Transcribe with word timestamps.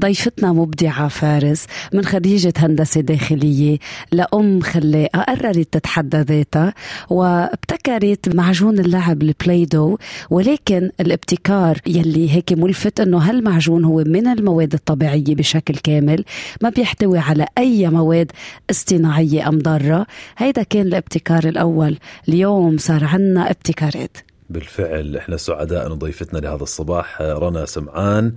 ضيفتنا 0.00 0.52
مبدعة 0.52 1.08
فارس 1.08 1.66
من 1.92 2.04
خريجة 2.04 2.52
هندسة 2.56 3.00
داخلية 3.00 3.78
لأم 4.12 4.60
خلاقة 4.60 5.22
قررت 5.22 5.72
تتحدى 5.72 6.16
ذاتها 6.16 6.74
وابتكرت 7.10 8.34
معجون 8.34 8.78
اللعب 8.78 9.22
ال 9.22 9.30
playdough 9.30 9.98
ولكن 10.30 10.90
الابتكار 11.00 11.78
يلي 11.86 12.30
هيك 12.30 12.52
ملفت 12.52 13.00
إنه 13.00 13.18
هالمعجون 13.18 13.84
هو 13.84 14.04
من 14.06 14.26
المواد 14.26 14.72
الطبيعية 14.74 15.34
بشكل 15.34 15.74
كامل 15.74 16.24
ما 16.62 16.68
بيحتوي 16.68 17.18
على 17.18 17.46
أي 17.58 17.88
مواد 17.88 18.32
اصطناعية 18.70 19.48
أم 19.48 19.58
ضارة. 19.58 20.06
هيدا 20.38 20.62
كان 20.62 20.86
الابتكار 20.86 21.44
الأول. 21.44 21.98
اليوم 22.28 22.78
صار 22.78 23.04
عنا 23.04 23.50
ابتكارات. 23.50 24.16
بالفعل 24.50 25.16
إحنا 25.16 25.36
سعداء 25.36 25.86
ان 25.86 25.92
ضيفتنا 25.92 26.38
لهذا 26.38 26.62
الصباح 26.62 27.22
رنا 27.22 27.64
سمعان. 27.66 28.32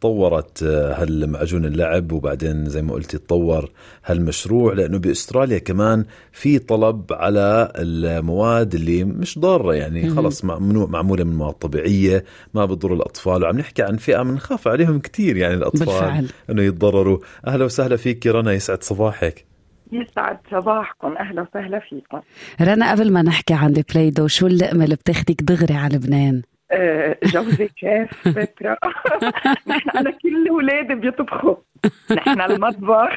طورت 0.00 0.62
هالمعجون 0.62 1.64
اللعب 1.64 2.12
وبعدين 2.12 2.64
زي 2.64 2.82
ما 2.82 2.92
قلتي 2.92 3.18
تطور 3.18 3.70
هالمشروع 4.04 4.72
لأنه 4.72 4.98
بأستراليا 4.98 5.58
كمان 5.58 6.04
في 6.32 6.58
طلب 6.58 7.04
على 7.10 7.72
المواد 7.76 8.74
اللي 8.74 9.04
مش 9.04 9.38
ضارة 9.38 9.74
يعني 9.74 10.10
خلص 10.10 10.44
معمولة 10.44 11.24
من 11.24 11.36
مواد 11.36 11.54
طبيعية 11.54 12.24
ما 12.54 12.64
بتضر 12.64 12.94
الأطفال 12.94 13.42
وعم 13.42 13.58
نحكي 13.58 13.82
عن 13.82 13.96
فئة 13.96 14.22
بنخاف 14.22 14.68
عليهم 14.68 14.98
كثير 14.98 15.36
يعني 15.36 15.54
الأطفال 15.54 15.86
بالفعل. 15.86 16.26
إنه 16.50 16.62
يتضرروا 16.62 17.18
أهلا 17.46 17.64
وسهلا 17.64 17.96
فيك 17.96 18.26
رنا 18.26 18.52
يسعد 18.52 18.82
صباحك 18.82 19.46
يسعد 19.92 20.38
صباحكم 20.50 21.16
أهلا 21.16 21.42
وسهلا 21.42 21.80
فيكم 21.90 22.20
رنا 22.60 22.90
قبل 22.90 23.12
ما 23.12 23.22
نحكي 23.22 23.54
عن 23.54 23.76
ال 23.76 24.10
playdough 24.10 24.26
شو 24.26 24.46
اللقمة 24.46 24.84
اللي 24.84 24.96
بتاخدك 24.96 25.42
دغري 25.42 25.74
على 25.74 25.96
لبنان؟ 25.96 26.42
جوزي 27.24 27.68
شيف 27.76 28.28
فكرة 28.28 28.78
نحن 29.66 29.90
أنا 29.90 30.10
كل 30.10 30.48
أولادي 30.50 30.94
بيطبخوا. 30.94 31.54
نحن 32.10 32.40
المطبخ 32.40 33.10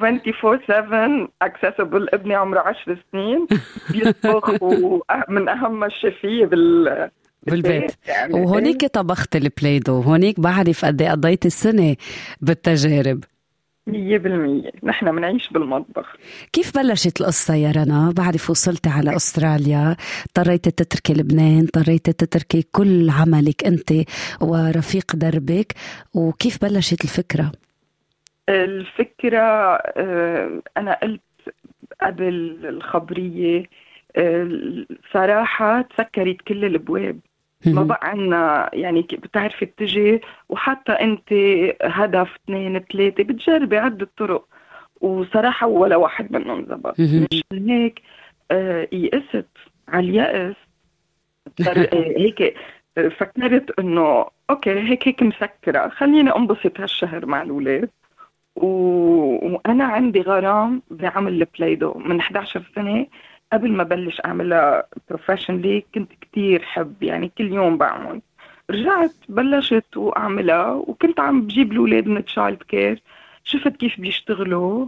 24/7 0.00 1.28
accessible 1.42 2.08
ابني 2.12 2.34
عمره 2.34 2.60
10 2.60 2.98
سنين 3.12 3.46
بيطبخ 3.90 4.50
ومن 4.62 5.48
أهم 5.48 5.84
الشيفية 5.84 6.46
بال 6.46 7.10
بالبيت 7.42 7.92
يعني. 8.08 8.34
وهونيك 8.34 8.86
طبخت 8.86 9.36
ال 9.36 9.78
playdough 9.78 10.00
هونيك 10.00 10.40
بعرف 10.40 10.84
قد 10.84 11.02
إيه 11.02 11.10
قضيت 11.10 11.46
السنة 11.46 11.96
بالتجارب. 12.40 13.24
مية 13.86 14.18
بالمية 14.18 14.70
نحن 14.82 15.16
بنعيش 15.16 15.48
بالمطبخ 15.52 16.16
كيف 16.52 16.78
بلشت 16.78 17.20
القصة 17.20 17.54
يا 17.54 17.70
رنا؟ 17.70 18.12
بعرف 18.16 18.50
وصلتي 18.50 18.88
على 18.88 19.16
أستراليا 19.16 19.96
اضطريتي 20.26 20.70
تتركي 20.70 21.12
لبنان 21.14 21.58
اضطريتي 21.58 22.12
تتركي 22.12 22.62
كل 22.72 23.10
عملك 23.10 23.64
أنت 23.66 23.92
ورفيق 24.40 25.16
دربك 25.16 25.72
وكيف 26.14 26.64
بلشت 26.64 27.04
الفكرة؟ 27.04 27.52
الفكرة 28.48 29.40
آه، 29.96 30.62
أنا 30.76 30.98
قلت 31.02 31.20
قبل 32.02 32.58
الخبرية 32.64 33.64
آه، 34.16 34.86
صراحة 35.12 35.82
تسكرت 35.82 36.36
كل 36.48 36.64
الأبواب 36.64 37.20
ما 37.66 37.82
بقى 37.82 38.00
عنا 38.02 38.70
يعني 38.72 39.02
بتعرفي 39.02 39.66
تجي 39.66 40.20
وحتى 40.48 40.92
انت 40.92 41.32
هدف 41.82 42.36
اثنين 42.44 42.78
ثلاثة 42.78 43.24
بتجربي 43.24 43.78
عدة 43.78 44.08
طرق. 44.16 44.46
وصراحة 45.00 45.66
ولا 45.66 45.96
واحد 45.96 46.32
منهم 46.32 46.66
زبط. 46.66 47.00
مشان 47.00 47.70
هيك 47.70 48.02
آه، 48.50 48.88
يئست 48.92 49.46
على 49.88 50.08
اليأس 50.08 50.56
آه، 51.68 51.88
هيك 52.18 52.54
آه، 52.98 53.08
فكرت 53.08 53.78
انه 53.78 54.26
okay 54.50 54.70
هيك 54.70 55.08
هيك 55.08 55.22
مسكرة. 55.22 55.88
خليني 55.88 56.36
انبسط 56.36 56.80
هالشهر 56.80 57.26
مع 57.26 57.42
الأولاد. 57.42 57.90
و... 58.56 58.66
وأنا 59.42 59.84
عندي 59.84 60.20
غرام 60.20 60.82
بعمل 60.90 61.32
ال 61.32 61.38
playdough 61.38 61.94
من 61.94 62.20
11 62.20 62.70
سنة 62.74 63.06
قبل 63.52 63.72
ما 63.72 63.84
بلش 63.84 64.20
أعملها 64.24 64.86
professionally 65.08 65.84
كنت 65.94 66.12
كتير 66.20 66.62
حب 66.62 67.02
يعني 67.02 67.32
كل 67.38 67.52
يوم 67.52 67.78
بعمل. 67.78 68.20
رجعت 68.70 69.14
بلشت 69.28 69.96
وأعملها 69.96 70.72
وكنت 70.72 71.20
عم 71.20 71.42
بجيب 71.42 71.72
الأولاد 71.72 72.06
من 72.06 72.24
childcare 72.24 73.02
شفت 73.44 73.76
كيف 73.76 74.00
بيشتغلوا. 74.00 74.86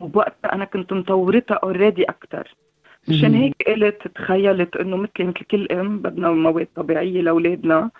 وبوقتها 0.00 0.54
أنا 0.54 0.64
كنت 0.64 0.92
مطورتها 0.92 1.54
already 1.54 2.04
أكثر 2.04 2.54
مشان. 3.08 3.34
هيك 3.34 3.62
قلت 3.66 4.08
تخيلت 4.08 4.76
إنه 4.76 4.96
مثل 4.96 5.10
مثل 5.20 5.32
كل 5.32 5.68
أم 5.72 5.98
بدنا 5.98 6.30
مواد 6.30 6.68
طبيعية 6.76 7.20
لأولادنا. 7.22 7.90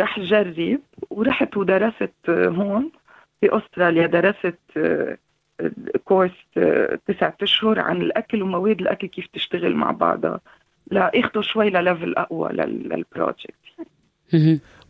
رح 0.00 0.20
جرب 0.20 0.78
ورحت 1.10 1.56
ودرست 1.56 2.30
هون 2.30 2.90
في 3.40 3.56
أستراليا 3.56 4.06
درست 4.06 4.58
course 6.04 6.30
آه، 6.56 6.98
تسعة 7.06 7.36
أشهر 7.42 7.78
عن 7.80 8.02
الأكل 8.02 8.42
ومواد 8.42 8.80
الأكل 8.80 9.06
كيف 9.06 9.26
تشتغل 9.32 9.74
مع 9.76 9.90
بعضها. 9.90 10.40
لاخذوا 10.90 11.42
شوي 11.42 11.70
ل 11.70 11.77
level 11.77 12.14
أقوى 12.14 12.52
لل- 12.52 12.88
لل 12.88 13.03
project 13.03 13.54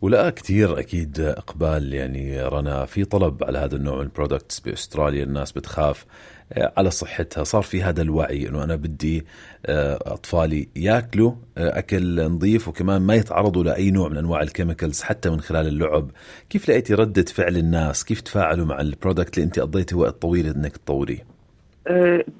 ولا 0.03 0.29
كثير 0.29 0.79
أكيد 0.79 1.19
إقبال 1.19 1.93
يعني 1.93 2.43
رنا 2.43 2.85
في 2.85 3.05
طلب 3.05 3.43
على 3.43 3.57
هذا 3.57 3.75
النوع 3.75 3.95
من 3.95 4.01
ال 4.01 4.07
products 4.07 4.59
بأستراليا 4.59 5.23
الناس 5.23 5.51
بتخاف 5.51 6.05
آه، 6.53 6.73
على 6.77 6.91
صحتها. 6.91 7.43
صار 7.43 7.61
في 7.61 7.83
هذا 7.83 8.01
الوعي 8.01 8.49
إنه 8.49 8.63
أنا 8.63 8.75
بدي 8.75 9.25
آه، 9.65 9.99
أطفالي 10.01 10.67
ياكلوا 10.75 11.31
آه، 11.57 11.79
أكل 11.79 12.21
نظيف 12.25 12.67
وكمان 12.67 13.01
ما 13.01 13.15
يتعرضوا 13.15 13.63
لأي 13.63 13.91
نوع 13.91 14.09
من 14.09 14.17
أنواع 14.17 14.41
ال 14.41 14.47
chemicals 14.47 15.01
حتى 15.01 15.29
من 15.29 15.39
خلال 15.39 15.67
اللعب. 15.67 16.11
كيف 16.49 16.69
لقيتي 16.69 16.93
ردة 16.93 17.25
فعل 17.25 17.57
الناس؟ 17.57 18.03
كيف 18.03 18.21
تفاعلوا 18.21 18.65
مع 18.65 18.81
ال 18.81 18.88
product 18.88 19.37
اللي 19.37 19.45
أنت 19.45 19.59
قضيتي 19.59 19.95
وقت 19.95 20.21
طويل 20.21 20.47
إنك 20.47 20.77
تطوريه 20.77 21.33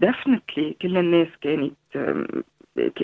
definitely 0.02 0.78
كل 0.82 0.98
الناس 0.98 1.28
كانت 1.42 1.74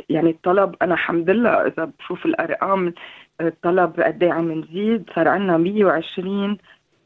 يعني 0.10 0.30
الطلب 0.30 0.76
أنا 0.82 0.94
الحمد 0.94 1.30
لله 1.30 1.50
إذا 1.50 1.92
بشوف 2.00 2.26
الأرقام 2.26 2.94
الطلب 3.42 4.00
قد 4.00 4.24
إيه 4.24 4.32
عم 4.32 4.52
نزيد 4.52 5.10
صار 5.16 5.28
عندنا 5.28 5.58
120 5.58 6.58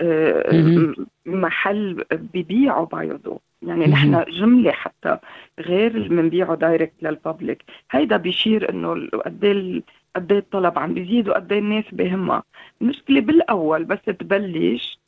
آه،. 0.02 0.94
محل 1.26 2.04
ببيعوا 2.12 2.86
بايودو 2.86 3.38
يعني. 3.62 3.86
نحن 3.86 4.24
جملة 4.30 4.72
حتى 4.72 5.18
غير 5.60 5.92
اللي 5.96 6.10
بنبيعه 6.10 6.56
direct 6.56 6.94
لل 7.02 7.17
public 7.17 7.64
هيدا 7.92 8.18
بيشير 8.18 8.70
إنه 8.70 9.08
قد 9.26 9.44
إيه 9.44 9.52
ال- 9.52 9.84
قد 10.16 10.32
إيه 10.32 10.40
الطلب 10.40 10.80
عم 10.80 10.94
بيزيد 10.94 11.30
وقد 11.30 11.52
إيه 11.52 11.60
الناس 11.60 11.86
بهمها 11.92 12.44
المشكلة 12.82 13.20
بالأول 13.22 13.84
بس 13.84 14.00
تبلش 14.06 15.00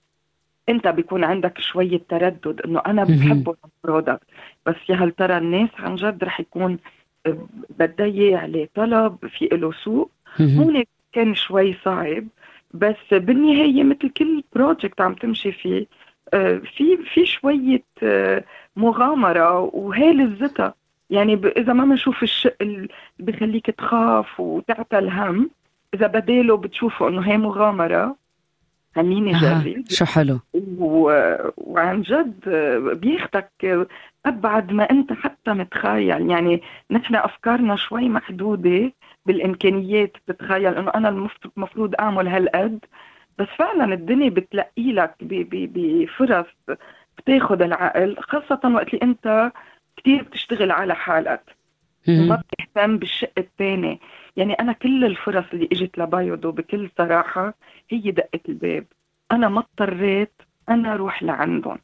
أنت 0.69 0.87
بيكون 0.87 1.23
عندك 1.23 1.59
شوية 1.59 2.01
تردد 2.09 2.61
إنه 2.65 2.81
أنا. 2.85 3.03
بحبه 3.03 3.55
ال 3.85 3.90
product 3.90 4.23
بس 4.65 4.75
يا 4.89 4.95
هل 4.95 5.11
ترى 5.11 5.37
الناس 5.37 5.69
عن 5.79 5.95
جد 5.95 6.23
رح 6.23 6.39
يكون 6.39 6.77
آه، 7.25 7.93
اياه 7.99 8.37
عليه 8.37 8.69
طلب 8.75 9.17
في 9.27 9.49
له 9.51 9.71
سوق. 9.71 10.11
هون 10.41 10.83
كان 11.13 11.35
شوي 11.35 11.77
صعب 11.85 12.27
بس 12.73 12.95
بالنهاية 13.11 13.83
مثل 13.83 14.09
كل 14.09 14.43
project 14.55 15.01
عم 15.01 15.13
تمشي 15.13 15.51
فيه 15.51 15.85
آه، 16.33 16.61
في 16.77 16.97
في 17.13 17.25
شوية 17.25 17.83
آه، 18.03 18.43
مغامرة 18.75 19.59
وهي 19.59 20.13
لذتها 20.13 20.73
يعني 21.09 21.33
إذا 21.33 21.73
ما 21.73 21.85
بنشوف 21.85 22.23
الشيء 22.23 22.55
اللي 22.61 22.87
بخليك 23.19 23.65
تخاف 23.65 24.39
وتعتى 24.39 24.99
الهم 24.99 25.49
إذا 25.93 26.07
بداله 26.07 26.57
بتشوفوا 26.57 27.09
إنه 27.09 27.21
هي 27.21 27.37
مغامرة 27.37 28.15
خليني 28.95 29.31
جرب 29.31 29.83
شو 29.89 30.05
حلو. 30.05 30.39
و... 30.79 31.11
وعن 31.57 32.01
جد 32.01 32.49
بياخدك 33.01 33.87
أبعد 34.25 34.71
ما 34.71 34.83
أنت 34.83 35.13
حتى 35.13 35.53
متخيل. 35.53 36.29
يعني 36.29 36.61
نحن 36.91 37.15
أفكارنا 37.15 37.75
شوي 37.75 38.09
محدودة 38.09 38.93
بالإمكانيات 39.25 40.17
بتتخيل 40.27 40.75
إنه 40.75 40.91
أنا 40.95 41.09
المفروض 41.09 41.95
أعمل 41.99 42.27
هالقد. 42.27 42.79
بس 43.39 43.47
فعلا 43.47 43.93
الدنيا 43.93 44.29
بتلقي 44.29 44.91
لك. 44.93 45.15
بفرص 45.21 46.45
بتاخد 47.17 47.61
العقل 47.61 48.17
خاصة 48.19 48.59
وقت 48.75 48.93
اللي 48.93 49.03
أنت 49.03 49.51
كثير 49.97 50.23
بتشتغل 50.23 50.71
على 50.71 50.95
حالك. 50.95 51.55
وما 52.07 52.25
مهم. 52.25 52.41
بتهتم 52.51 52.97
بالشق 52.97 53.31
الثاني 53.37 53.99
يعني 54.37 54.53
أنا 54.53 54.73
كل 54.73 55.05
الفرص 55.05 55.45
اللي 55.53 55.69
إجت 55.71 55.97
لبايودو 55.97 56.51
بكل 56.51 56.89
صراحة 56.97 57.53
هي 57.89 58.11
دقت 58.11 58.49
الباب. 58.49 58.85
أنا 59.31 59.49
ما 59.49 59.59
اضطريت 59.59 60.33
أنا 60.69 60.93
أروح 60.93 61.23
لعندهم. 61.23 61.77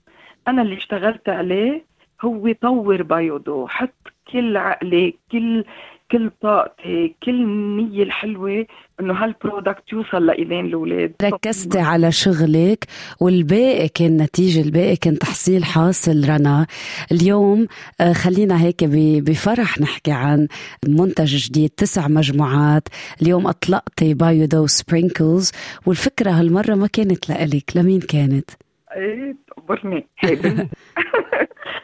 أنا 0.47 0.61
اللي 0.61 0.77
اشتغلت 0.77 1.29
عليه 1.29 1.85
هو 2.21 2.51
طور 2.61 3.03
بايودو 3.03 3.67
حط 3.67 3.93
كل 4.31 4.57
عقلي 4.57 5.15
كل 5.31 5.63
كل 6.11 6.31
طاقتي 6.41 7.15
كل 7.23 7.31
النية 7.31 8.03
الحلوة 8.03 8.65
إنه 8.99 9.13
هال 9.13 9.31
product 9.31 9.93
يوصل 9.93 10.25
لإيدين 10.25 10.65
الأولاد. 10.65 11.13
ركزتي 11.23 11.79
على 11.79 12.11
شغلك 12.11 12.85
والباقي 13.21 13.87
كان 13.87 14.17
نتيجة 14.17 14.61
الباقي 14.61 14.95
كان 14.95 15.19
تحصيل 15.19 15.63
حاصل. 15.63 16.29
رنا 16.29 16.67
اليوم 17.11 17.67
آه، 18.01 18.13
خلينا 18.13 18.61
هيك 18.61 18.83
بفرح 19.23 19.81
نحكي 19.81 20.11
عن 20.11 20.47
منتج 20.87 21.35
جديد 21.35 21.69
تسع 21.69 22.07
مجموعات. 22.07 22.87
اليوم 23.21 23.47
أطلقتي 23.47 24.13
بايو 24.13 24.45
دو 24.45 24.67
sprinkles 24.67 25.51
والفكرة 25.85 26.31
هالمرة 26.31 26.75
ما 26.75 26.87
كانت 26.87 27.29
لإلك 27.29 27.77
لمين 27.77 27.99
كانت؟ 27.99 28.49
إيه 28.95 29.35
تقبرني 29.47 30.07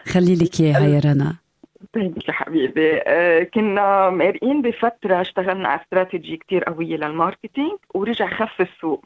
خلي 0.07 0.35
لك 0.35 0.61
إياها 0.61 0.87
يا 0.87 0.99
رنا. 0.99 1.35
طيب 1.93 2.17
يا 2.27 2.33
حبيبي. 2.33 3.01
آه، 3.07 3.43
كنا 3.43 4.09
مارقين 4.09 4.61
بفترة 4.61 5.21
اشتغلنا 5.21 5.69
على 5.69 5.81
استراتيجي 5.81 6.37
كتير 6.37 6.63
قوية 6.63 6.97
لل 6.97 7.12
marketing 7.12 7.77
ورجع 7.93 8.29
خف 8.29 8.61
السوق. 8.61 9.05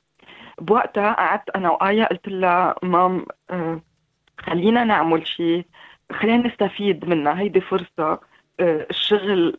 بوقتها 0.61 1.13
قعدت 1.13 1.49
أنا 1.55 1.69
وآيا 1.71 2.05
قلت 2.05 2.27
لها 2.27 2.75
مام 2.83 3.25
آه، 3.49 3.81
خلينا 4.37 4.83
نعمل 4.83 5.27
شيء 5.27 5.65
خلينا 6.11 6.47
نستفيد 6.47 7.05
منها 7.09 7.39
هيدي 7.39 7.61
فرصة 7.61 8.19
الشغل 8.59 9.57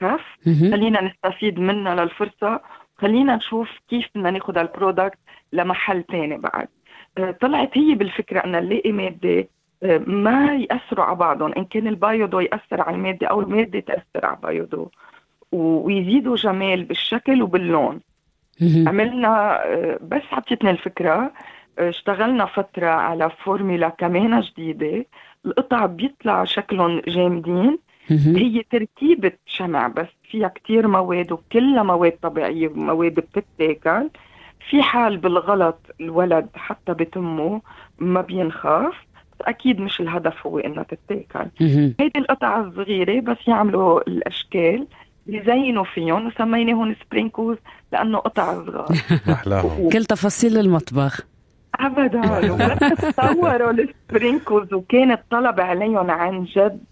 خف 0.00 0.20
خلينا 0.46 1.00
نستفيد 1.04 1.58
منها 1.60 1.94
للفرصة 1.94 2.60
خلينا 2.96 3.36
نشوف 3.36 3.68
كيف 3.88 4.06
بدنا 4.14 4.30
ناخذ 4.30 4.58
ال 4.58 4.65
product 4.65 5.18
لمحل 5.52 6.02
تاني 6.02 6.38
بعد. 6.38 6.68
طلعت 7.40 7.78
هي 7.78 7.94
بالفكرة 7.94 8.40
أن 8.44 8.52
نلاقي 8.52 8.92
مادة 8.92 9.48
ما 10.06 10.54
يأثروا 10.54 11.04
على 11.04 11.16
بعضهم 11.16 11.52
إن 11.52 11.64
كان 11.64 11.86
البايودو 11.86 12.40
يأثر 12.40 12.80
على 12.80 12.96
المادة 12.96 13.26
أو 13.26 13.40
المادة 13.40 13.80
تأثر 13.80 14.26
على 14.26 14.36
البايودو. 14.36 14.88
ويزيدوا 15.52 16.36
جمال 16.36 16.84
بالشكل 16.84 17.42
وباللون. 17.42 18.00
عملنا 18.86 19.60
بس 20.00 20.22
عطيتنا 20.32 20.70
الفكرة 20.70 21.32
اشتغلنا 21.78 22.44
فترة 22.44 22.86
على 22.86 23.30
فورمولا 23.44 23.88
كمان 23.88 24.40
جديدة. 24.40 25.06
القطع 25.46 25.86
بيطلع 25.86 26.44
شكلهم 26.44 27.02
جامدين. 27.08 27.78
هي 28.10 28.62
تركيبة 28.70 29.32
شمع 29.46 29.88
بس 29.88 30.08
فيها 30.30 30.48
كتير 30.48 30.88
مواد 30.88 31.32
وكلها 31.32 31.82
مواد 31.82 32.12
طبيعية 32.22 32.68
ومواد 32.68 33.14
بتتاكل. 33.14 34.10
في 34.70 34.82
حال 34.82 35.16
بالغلط 35.16 35.78
الولد 36.00 36.48
حتى 36.54 36.94
بتمه 36.94 37.62
ما 37.98 38.20
بينخاف. 38.20 38.94
أكيد 39.44 39.80
مش 39.80 40.00
الهدف 40.00 40.46
هو 40.46 40.58
إنها 40.58 40.82
تتاكل. 40.82 41.48
هيدي 42.00 42.18
القطع 42.18 42.60
الصغيرة 42.60 43.20
بس 43.20 43.36
يعملوا 43.48 44.00
الأشكال 44.08 44.86
يزينوا 45.26 45.84
فيهم 45.84 46.26
وسميناهم 46.26 46.94
sprinkles 47.04 47.56
لأنه 47.92 48.18
قطع 48.18 48.54
صغار. 48.54 48.88
احلاهم 49.32 49.88
كل 49.88 50.04
تفاصيل 50.04 50.58
المطبخ. 50.58 51.20
ابدا. 51.80 52.20
تصوروا 52.94 53.70
ال 53.70 53.80
sprinkles 53.80 54.72
وكان 54.74 55.12
الطلب 55.12 55.60
عليهم 55.60 56.10
عن 56.10 56.44
جد 56.44 56.84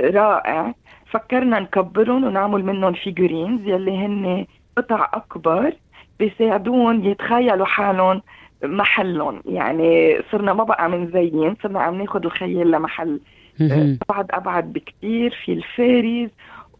رائع. 0.00 0.74
فكرنا 1.10 1.60
نكبرهم 1.60 2.24
ونعمل 2.24 2.64
منهم 2.64 2.92
figurines 2.92 3.60
يلي 3.60 3.96
هن 3.98 4.46
قطع 4.76 5.10
أكبر 5.14 5.72
بيساعدون 6.18 7.04
يتخيلوا 7.04 7.66
حالهم 7.66 8.22
محلهم. 8.64 9.42
يعني 9.46 10.16
صرنا 10.32 10.52
ما 10.52 10.64
بقى 10.64 10.90
من 10.90 11.10
زين 11.12 11.56
صرنا 11.62 11.80
عم 11.80 12.02
ناخذ 12.02 12.24
الخيال 12.24 12.70
لمحل 12.70 13.20
ابعد 13.60 14.26
أبعد 14.30 14.72
بكثير 14.72 15.36
في 15.44 15.52
ال 15.52 15.62
fairies 15.62 16.30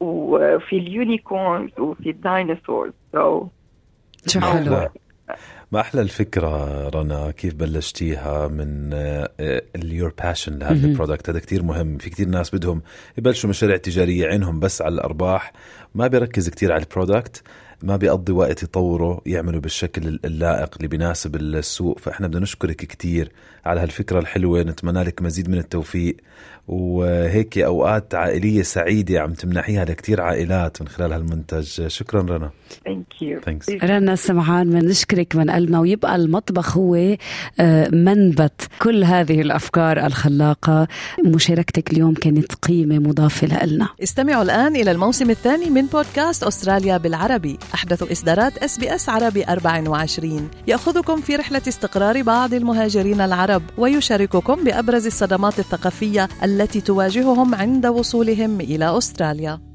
وفي 0.00 0.76
ال 0.76 0.87
unicorns 0.87 1.70
وفي 1.78 2.10
ال 2.10 2.18
dinosaurs. 2.18 2.92
So 3.12 3.46
شو 4.26 4.40
حلو. 4.40 4.88
ما 5.72 5.80
أحلى 5.80 6.00
الفكرة 6.02 6.88
رنا 6.88 7.30
كيف 7.30 7.54
بلشتيها 7.54 8.48
من 8.48 8.90
ال 9.76 9.83
your 9.83 10.12
passion 10.24 10.58
لهذا 10.58 10.86
ال 10.86 10.92
product 10.92 11.30
هذا 11.30 11.38
كتير 11.38 11.62
مهم. 11.62 11.98
في 11.98 12.10
كتير 12.10 12.28
ناس 12.28 12.54
بدهم 12.54 12.82
يبلشوا 13.18 13.50
مشاريع 13.50 13.76
تجارية 13.76 14.26
عينهم 14.26 14.60
بس 14.60 14.82
على 14.82 14.94
الأرباح 14.94 15.52
ما 15.94 16.06
بيركز 16.06 16.48
كتير 16.48 16.72
على 16.72 16.82
ال 16.82 16.90
product 16.90 17.42
ما 17.82 17.96
بيقضي 17.96 18.32
وقت 18.32 18.62
يطوروا 18.62 19.20
يعملوا 19.26 19.60
بالشكل 19.60 20.20
اللائق 20.24 20.74
اللي 20.76 20.88
بيناسب 20.88 21.36
السوق. 21.36 21.98
فإحنا 21.98 22.26
بدنا 22.26 22.40
نشكرك 22.40 22.76
كتير 22.76 23.32
على 23.64 23.80
هالفكرة 23.80 24.18
الحلوة 24.18 24.62
نتمنى 24.62 25.02
لك 25.02 25.22
مزيد 25.22 25.50
من 25.50 25.58
التوفيق. 25.58 26.16
وهيك 26.68 27.58
أوقات 27.58 28.14
عائلية 28.14 28.62
سعيدة 28.62 29.20
عم 29.20 29.32
تمنحيها 29.32 29.84
لكتير 29.84 30.20
عائلات 30.20 30.82
من 30.82 30.88
خلال 30.88 31.12
هالمنتج. 31.12 31.86
شكرا 31.86 32.20
رنا. 32.20 32.50
Thank 32.84 33.22
you 33.22 33.40
رنا 33.82 34.16
سمعان 34.16 34.70
بنشكرك 34.70 35.36
من 35.36 35.50
قلبنا. 35.50 35.80
ويبقى 35.80 36.16
المطبخ 36.16 36.76
هو 36.76 37.16
آه، 37.60 37.88
منبت 37.88 38.68
كل 38.82 39.04
هذه 39.04 39.40
الأفكار 39.40 40.06
الخلاقة. 40.06 40.88
مشاركتك 41.26 41.92
اليوم 41.92 42.14
كانت 42.14 42.54
قيمة 42.54 42.98
مضافة 42.98 43.66
لنا. 43.66 43.88
استمعوا 44.02 44.42
الآن 44.42 44.76
إلى 44.76 44.90
الموسم 44.90 45.30
الثاني 45.30 45.70
من 45.70 45.86
بودكاست 45.86 46.42
أستراليا 46.42 46.96
بالعربي. 46.96 47.58
أحدث 47.74 48.12
إصدارات 48.12 48.58
اس 48.58 48.78
بي 48.78 48.94
اس 48.94 49.08
عربي 49.08 49.44
24 49.44 50.50
يأخذكم 50.66 51.20
في 51.20 51.36
رحلة 51.36 51.62
استقرار 51.68 52.22
بعض 52.22 52.54
المهاجرين 52.54 53.20
العرب 53.20 53.62
ويشارككم 53.78 54.64
بأبرز 54.64 55.06
الصدمات 55.06 55.58
الثقافية 55.58 56.28
التي 56.42 56.80
تواجههم 56.80 57.54
عند 57.54 57.86
وصولهم 57.86 58.60
إلى 58.60 58.98
أستراليا. 58.98 59.65